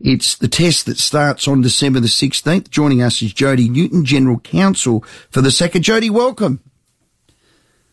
[0.00, 2.70] It's the test that starts on December the 16th.
[2.70, 5.80] Joining us is Jody Newton, General Counsel for the SACA.
[5.80, 6.60] Jody, welcome.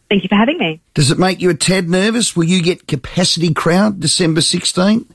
[0.10, 0.82] Thank you for having me.
[0.94, 2.36] Does it make you a tad nervous?
[2.36, 5.08] Will you get capacity crowd December 16th?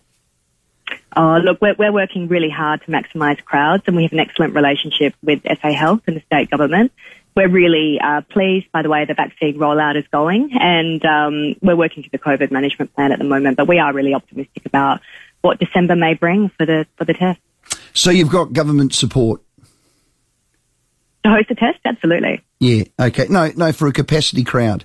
[1.14, 4.54] Oh, look, we're, we're working really hard to maximise crowds and we have an excellent
[4.54, 6.92] relationship with SA Health and the state government.
[7.34, 11.76] We're really uh, pleased by the way the vaccine rollout is going and um, we're
[11.76, 15.00] working to the COVID management plan at the moment, but we are really optimistic about
[15.47, 17.41] what December may bring for the, for the test.
[17.95, 19.41] So you've got government support?
[21.25, 21.79] To host the test?
[21.84, 22.43] Absolutely.
[22.59, 23.27] Yeah, okay.
[23.30, 24.84] No, no, for a capacity crowd.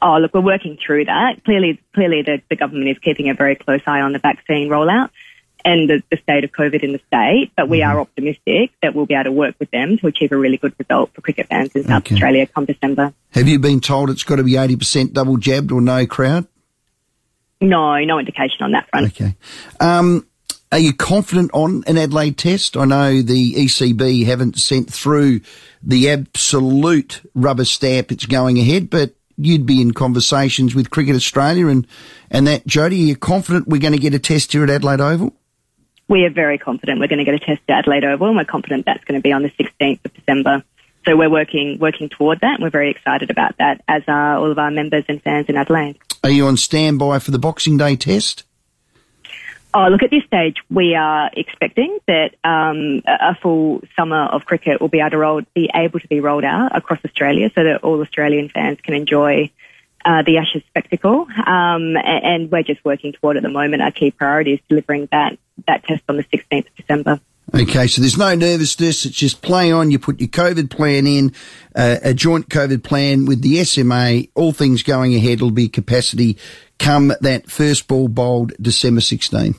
[0.00, 1.44] Oh, look, we're working through that.
[1.44, 5.10] Clearly, clearly the, the government is keeping a very close eye on the vaccine rollout
[5.64, 7.96] and the, the state of COVID in the state, but we mm-hmm.
[7.96, 10.74] are optimistic that we'll be able to work with them to achieve a really good
[10.78, 12.16] result for cricket fans in South Okay.
[12.16, 13.14] Australia come December.
[13.30, 16.46] Have you been told it's got to be 80% double jabbed or no crowd?
[17.64, 19.06] No, no indication on that front.
[19.06, 19.34] Okay.
[19.80, 20.26] Um,
[20.70, 22.76] are you confident on an Adelaide test?
[22.76, 25.40] I know the ECB haven't sent through
[25.82, 31.68] the absolute rubber stamp it's going ahead, but you'd be in conversations with Cricket Australia
[31.68, 31.86] and,
[32.30, 32.66] and that.
[32.66, 35.32] Jodie, are you confident we're going to get a test here at Adelaide Oval?
[36.06, 38.44] We are very confident we're going to get a test at Adelaide Oval and we're
[38.44, 40.62] confident that's going to be on the 16th of December.
[41.06, 44.50] So we're working, working toward that and we're very excited about that as are all
[44.50, 45.98] of our members and fans in Adelaide.
[46.24, 48.44] Are you on standby for the Boxing Day test?
[49.74, 54.80] Oh, look, at this stage, we are expecting that um, a full summer of cricket
[54.80, 57.84] will be able, to roll, be able to be rolled out across Australia so that
[57.84, 59.50] all Australian fans can enjoy
[60.02, 61.26] uh, the Ashes spectacle.
[61.46, 63.82] Um, and we're just working toward at the moment.
[63.82, 65.36] Our key priority is delivering that,
[65.66, 67.20] that test on the 16th of December.
[67.52, 69.04] Okay, so there's no nervousness.
[69.04, 69.90] It's just play on.
[69.90, 71.32] You put your COVID plan in,
[71.74, 74.28] uh, a joint COVID plan with the SMA.
[74.34, 75.34] All things going ahead.
[75.34, 76.38] It'll be capacity
[76.78, 79.54] come that first ball bowled December 16.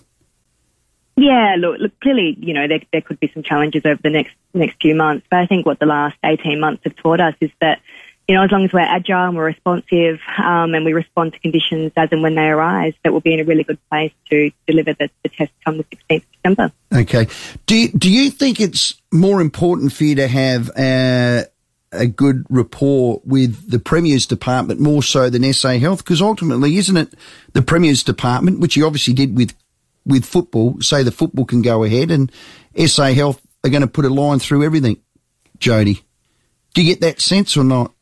[1.17, 4.33] Yeah, look, look clearly, you know, there, there could be some challenges over the next
[4.53, 7.52] next few months, but I think what the last 18 months have taught us is
[7.61, 7.80] that,
[8.28, 11.39] you know, as long as we're agile and we're responsive um, and we respond to
[11.39, 14.49] conditions as and when they arise, that we'll be in a really good place to
[14.66, 16.72] deliver the, the test come the 16th of December.
[16.94, 17.27] Okay.
[17.67, 21.44] Do you, do you think it's more important for you to have uh,
[21.92, 26.04] a good rapport with the Premier's department more so than SA Health?
[26.04, 27.14] Because ultimately, isn't it
[27.54, 29.54] the Premier's department, which you obviously did with
[30.08, 32.32] with football, say the football can go ahead, and
[32.76, 34.98] SA Health are going to put a line through everything?
[35.58, 36.02] Jody,
[36.76, 37.95] do you get that sense or not?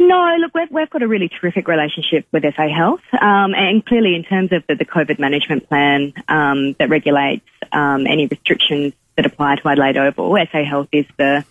[0.00, 4.14] No, look, we've, we've got a really terrific relationship with SA Health, um, and clearly
[4.14, 9.26] in terms of the, the COVID management plan um, that regulates um, any restrictions that
[9.26, 11.44] apply to Adelaide Oval, SA Health is the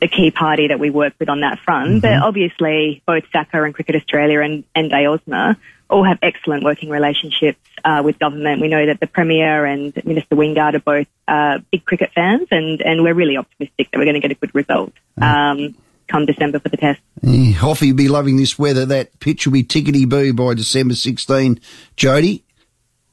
[0.00, 2.02] the key party that we work with on that front.
[2.02, 5.56] But obviously, both SACA and Cricket Australia and, and DAOSMA
[5.88, 8.60] all have excellent working relationships uh, with government.
[8.60, 12.80] We know that the Premier and Minister Wingard are both uh, big cricket fans, and,
[12.80, 15.76] and we're really optimistic that we're going to get a good result um,
[16.12, 17.00] come December for the test.
[17.26, 18.86] Eh, Hoffy will be loving this weather.
[18.86, 21.58] That pitch will be tickety boo by December 16.
[21.96, 22.44] Jody?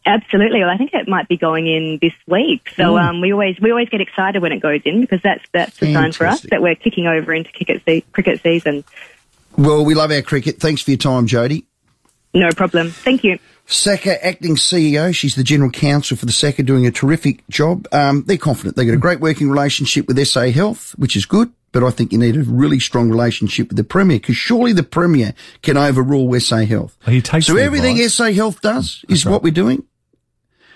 [0.05, 0.59] Absolutely.
[0.59, 2.69] Well, I think it might be going in this week.
[2.75, 5.77] So um, we always we always get excited when it goes in because that's that's
[5.77, 8.83] the sign for us that we're kicking over into cricket se- cricket season.
[9.57, 10.59] Well, we love our cricket.
[10.59, 11.65] Thanks for your time, Jody.
[12.33, 12.91] No problem.
[12.91, 13.39] Thank you.
[13.65, 17.87] SACA, acting CEO, she's the general counsel for the SACA, doing a terrific job.
[17.91, 21.51] Um, they're confident they've got a great working relationship with SA Health, which is good,
[21.71, 24.83] but I think you need a really strong relationship with the Premier, because surely the
[24.83, 26.97] Premier can overrule SA Health.
[27.05, 28.13] He takes so everything advice.
[28.13, 29.83] SA Health does is what we're doing.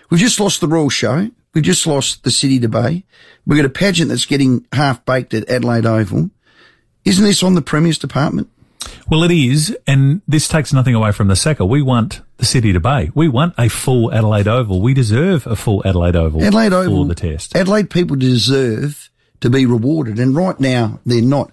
[0.10, 1.30] We've just lost the Royal Show.
[1.54, 3.04] We've just lost the City to Bay.
[3.46, 6.30] We've got a pageant that's getting half baked at Adelaide Oval.
[7.06, 8.50] Isn't this on the Premier's department?
[9.10, 11.66] Well, it is, and this takes nothing away from the sector.
[11.66, 13.12] We want the city to bay.
[13.14, 14.82] We want a full Adelaide Oval.
[14.82, 17.04] We deserve a full Adelaide Oval Adelaide Oval.
[17.04, 17.56] for the test.
[17.56, 19.10] Adelaide people deserve
[19.44, 21.52] to be rewarded, and right now they're not.